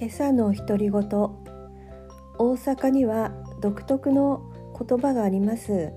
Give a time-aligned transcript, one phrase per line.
[0.00, 1.00] 今朝の独り言。
[1.00, 1.34] 大
[2.38, 5.90] 阪には独特の言葉があります。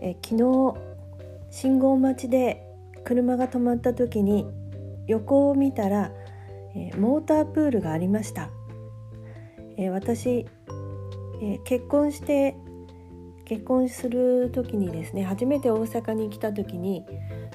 [0.00, 0.74] え昨日
[1.50, 2.64] 信号待ちで
[3.02, 4.46] 車が止まった時に
[5.08, 6.12] 横を見たら
[6.76, 8.48] えモータープールがありました。
[9.76, 10.46] え私
[11.42, 12.54] え結婚して
[13.44, 17.04] 結婚する時にですね初めて大阪に来た時に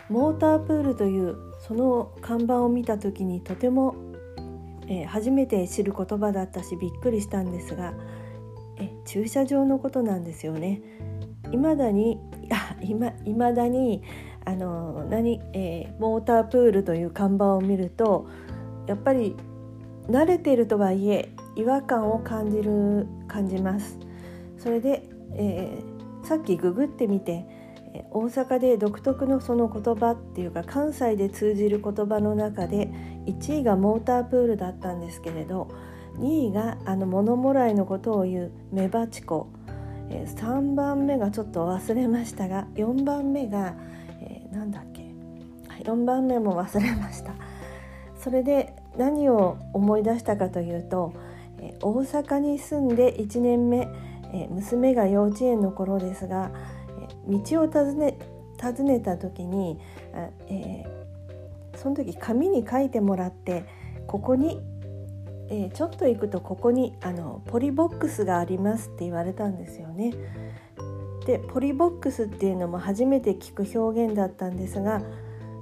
[0.10, 3.96] モータープールというその看板を見た時にとても
[4.88, 7.94] えー、初めて知る言葉だったしびっくりしたんですが
[8.78, 10.82] え駐車場のことなんですよね。
[11.52, 12.20] 未だに
[12.52, 14.02] あ今未だに
[14.46, 18.28] あの何、えー、モータープールという看板を見ると
[18.88, 19.36] やっぱり
[20.08, 24.00] 慣れてるとはいえ違和感を感じる感じます。
[24.58, 27.46] それで、えー、さっきググってみて
[28.12, 32.90] 大阪で独特のその言葉っていうか関西で通じる言葉の中で
[33.26, 35.70] 1位がモータープールだったんですけれど
[36.18, 39.50] 2位があの物もらいのことを言うメバチコ。
[40.08, 43.74] 3番目がちょっと忘れましたが4番目が、
[44.22, 45.02] えー、だっけ。
[45.84, 47.34] 4番目も忘れました。
[48.16, 51.14] それで何を思い出したかというと
[51.82, 53.88] 大阪に住んで1年目
[54.50, 56.52] 娘が幼稚園の頃ですが
[57.28, 58.18] 道を尋ね
[58.58, 59.80] 尋ねた時に、
[60.48, 63.66] えー、その時紙に書いてもらって
[64.08, 64.62] ここに、
[65.50, 70.14] えー、ちょっと行くとここにあのポリボックスがありますって言われたんですよね。
[71.26, 75.02] でポリボックスっていうのも初めて聞く表現だったんですが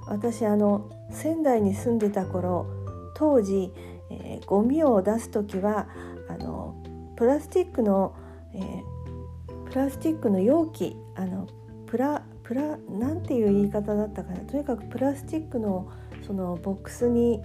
[0.08, 2.67] 私あの仙台に住んでた頃
[3.16, 3.72] 当時、
[4.09, 5.88] えー、ゴミを出す時は
[6.27, 6.75] あの
[7.16, 8.14] プラスチックの、
[8.53, 11.47] えー、プラスチックの容器あの
[11.86, 14.39] プラプラなんていう言い方だったかな。
[14.39, 15.92] とにかくプラスチックの
[16.25, 17.42] そのボックスに、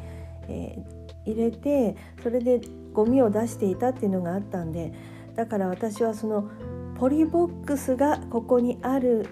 [0.48, 2.60] えー、入れてそれで
[2.92, 4.92] ゴミを出していたっていうのがあったんで
[5.34, 6.50] だから私はその
[6.98, 9.26] ポリボックスがここにある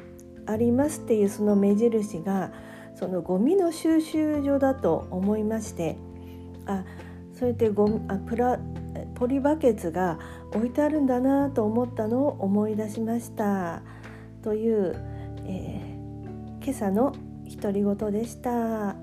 [0.47, 2.53] ありますっていうその目印が
[2.94, 5.97] そのゴミの収集所だと思いまして
[6.66, 6.84] あ
[7.34, 8.59] それでゴミあプラ
[9.15, 10.19] ポリバケツが
[10.55, 13.83] 置いてあるんだなと思ったのを思い出しました。
[14.47, 14.95] という、
[15.45, 17.12] えー、今朝の
[17.61, 18.95] 独り言でした。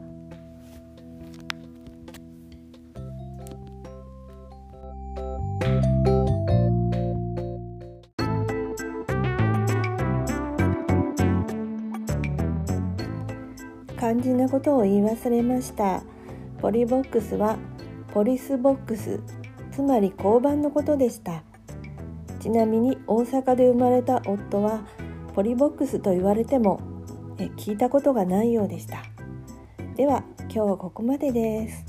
[13.97, 16.03] 肝心なことを言い忘れました
[16.61, 17.57] ポリボックスは
[18.13, 19.21] ポリスボックス
[19.71, 21.41] つまり交番のことでした
[22.41, 24.81] ちなみに大阪で生まれた夫は
[25.33, 26.79] ポリボックスと言われても
[27.37, 29.03] え聞いたことがないようでした。
[29.95, 31.85] では今日はここまでです。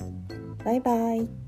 [0.65, 1.44] バイバイ。